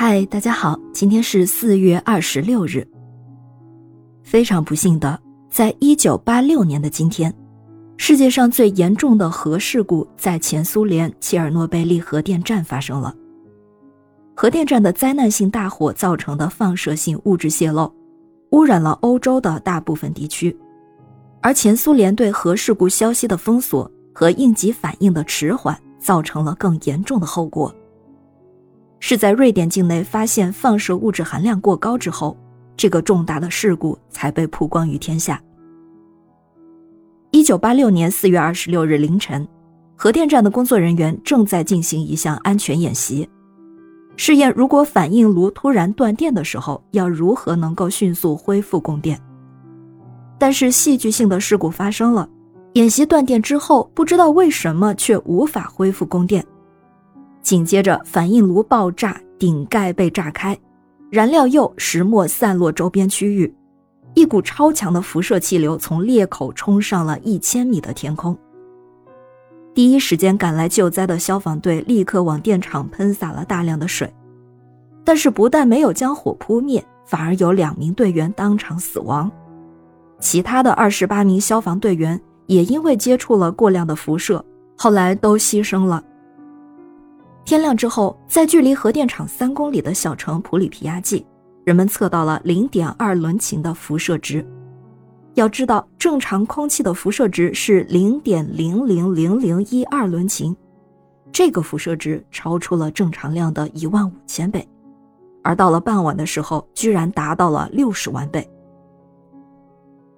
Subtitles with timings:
[0.00, 2.86] 嗨，大家好，今天是四月二十六日。
[4.22, 5.20] 非常不幸的，
[5.50, 7.34] 在一九八六年的今天，
[7.96, 13.12] 世界上最严重的核事故在前苏联切尔诺贝利核电站发生了。
[14.36, 17.92] 核电站的灾难性大火造成的放射性物质泄漏，
[18.52, 20.56] 污染了欧洲的大部分地区，
[21.42, 27.74] 而前苏联对核事故消息的封锁和应急反应的迟缓，造成了更严重的后果。
[29.00, 32.36] 是在瑞典境内发现放射物质含量过高之后，
[32.76, 35.40] 这个重大的事故才被曝光于天下。
[37.30, 39.46] 一九八六年四月二十六日凌晨，
[39.94, 43.28] 核电站的工作人员正在进行一项安全演习，
[44.16, 49.20] 试验如果反应炉突然断电的时候，要如何能够迅速恢复供电。
[50.38, 52.28] 但是戏剧性的事故发生了，
[52.74, 56.44] 演习断电之后，不知道为什么却无法恢复供电。
[57.48, 60.54] 紧接着，反应炉爆炸，顶盖被炸开，
[61.10, 63.50] 燃料铀、石墨散落周边区域，
[64.12, 68.36] 一股超强的辐射气流从裂口冲上了一千米的天空。
[69.72, 74.12] 第一时间赶来救灾的消防队立刻往电厂喷洒了大量的水，
[75.02, 79.32] 但是不但没有将火扑灭，反而有两名队员当场死亡，
[80.20, 84.44] 其他的二十八名消防队员也因为接触了过量的辐射，
[84.76, 86.04] 后来都牺牲了。
[87.48, 91.24] 天亮之后，在距离核电厂三公里的小城普里皮亚季，
[91.64, 94.46] 人们测到了零点二伦琴的辐射值。
[95.32, 100.54] 要知道，正常空气的辐射值是零点零零零零一二伦琴，
[101.32, 104.68] 这个辐射值超出了正常量的一万五千倍，
[105.42, 108.46] 而到了傍晚的时候，居然达到了六十万倍。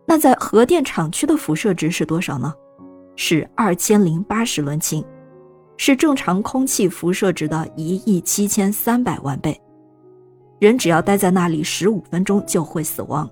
[0.04, 2.52] 那在核电厂区的辐射值是多少呢？
[3.14, 5.04] 是二千零八十伦琴。
[5.82, 9.58] 是正常空气辐射值的一亿七千三百万倍，
[10.58, 13.26] 人只要待在那里十五分钟就会死亡。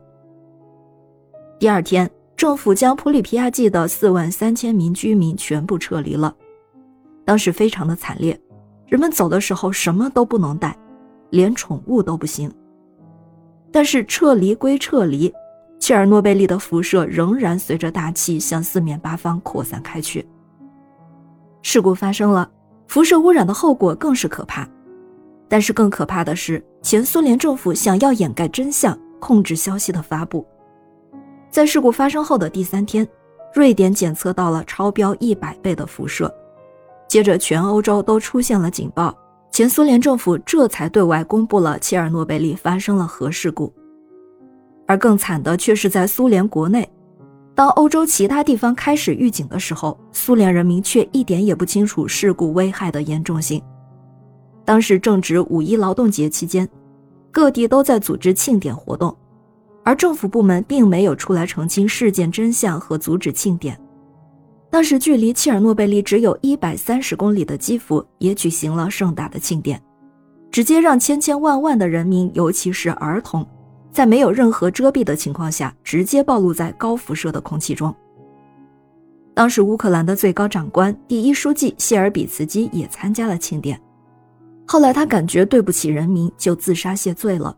[1.58, 6.34] 第二天，政府将普里皮亚季的四万三千名居民全部撤离了，
[7.22, 8.40] 当时非常的惨烈，
[8.86, 10.74] 人们走的时候什么都不能带，
[11.28, 12.50] 连宠物都不行。
[13.70, 15.30] 但是撤离归撤离，
[15.78, 20.26] 切尔诺贝利的辐射仍然随着大气向四面八方扩散开去。
[21.62, 22.50] 事故发生了，
[22.86, 24.68] 辐射污染的后果更是可怕。
[25.48, 30.46] 但是更可怕的是，前苏联政府想要掩盖真相，控制消息的发布。
[31.50, 33.06] 在事故发生后的第三天，
[33.54, 36.32] 瑞典检测到了超标一百倍的辐射，
[37.08, 39.16] 接着全欧洲都出现了警报。
[39.50, 43.72] 前苏联政府这才对外公布了切尔诺贝利发生了核事故。
[44.86, 46.88] 而更惨的却是在苏联国内。
[47.58, 53.60] 当欧洲其他地方开始预警的时候，苏联人民却一点也不清楚事故危害的严重性。
[54.64, 56.68] 当时正值五一劳动节期间，
[57.32, 59.12] 各地都在组织庆典活动，
[59.82, 63.76] 而政府部门并没有出来澄清事件真相和阻止庆典。
[64.70, 69.82] 当时距离切尔诺贝利只有一百三十公里的基辅也举行了盛大的庆典，
[70.52, 73.44] 直接让千千万万的人民，尤其是儿童。
[73.90, 77.94] 在没有任何遮蔽的情况下，直接暴露在高辐射的空气中。
[79.34, 83.80] 当时，乌克兰的最高长官、第一书记谢尔比茨基也参加了庆典。
[84.66, 87.56] 后来，他感觉对不起人民，就自杀谢罪了。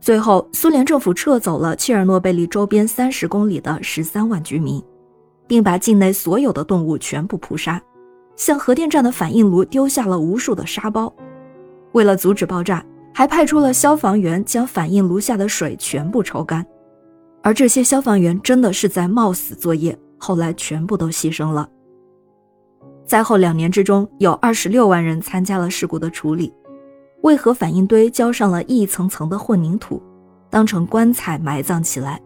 [0.00, 4.82] 最后，苏联政府撤走了切尔诺贝利周边三十公里的十三万居民，
[5.46, 7.80] 并把境内所有的动物全部扑杀，
[8.34, 11.12] 向核电站的反应炉丢下了无数的沙包。
[11.92, 12.84] 为了阻止爆炸。
[13.14, 16.66] 还派出了消防员将反应炉下的水全部抽干，
[17.42, 21.68] 而这些消防员真的是在冒死作业，后来全部都牺牲了。
[23.04, 26.52] 灾后两年之中，有二十六万人参加了事故的处理，
[27.22, 30.02] 为核反应堆浇上了一层层的混凝土，
[30.48, 32.20] 当成棺材埋葬起来，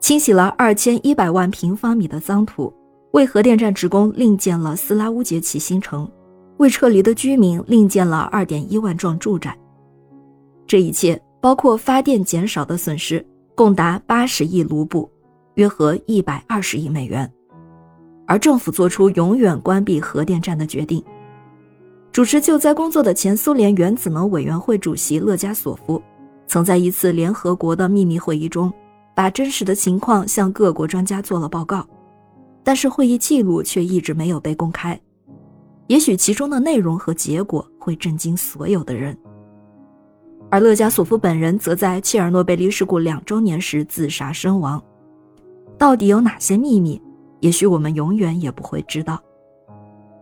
[0.00, 2.72] 清洗了二千一百万平方米的脏土，
[3.12, 6.10] 为核电站职工另建了斯拉乌杰奇新城，
[6.56, 9.56] 为撤离的居民另建了二点一万幢住宅。
[10.66, 13.24] 这一切包括发电减少的损失，
[13.54, 15.10] 共达八十亿卢布，
[15.54, 17.30] 约合一百二十亿美元。
[18.26, 21.04] 而政府做出永远关闭核电站的决定。
[22.10, 26.02] 主持救灾工作的前苏联原子能委员会主席勒加索夫，
[26.46, 28.72] 曾在一次联合国的秘密会议中，
[29.14, 31.86] 把真实的情况向各国专家做了报告，
[32.62, 34.98] 但是会议记录却一直没有被公开。
[35.88, 39.14] 也许其中的内容和结果会震惊所有的人。
[40.54, 44.80] 而勒加索夫本人则在切尔诺贝利事故两周年时自杀身亡。
[45.76, 47.02] 到底有哪些秘密
[47.40, 49.20] 也许我们永远也不会知道。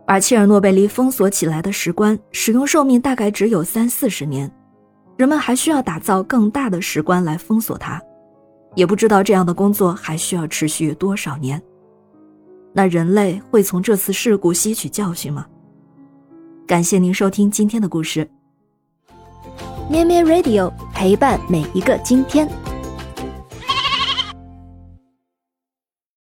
[0.07, 4.51] 而切尔诺贝利封锁起来的石棺使用寿命大概只有三四十年
[5.17, 8.01] 人们还需要打造更大的石棺来封锁它。
[8.73, 11.61] 也不知道这样的工作还需要持续多少年。
[12.73, 15.45] 那人类会从这次事故吸取教训吗？
[16.65, 18.27] 感谢您收听今天的故事。
[19.89, 22.62] 咩咩 radio 陪伴每一个今天。